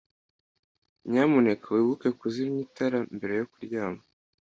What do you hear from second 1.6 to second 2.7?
wibuke kuzimya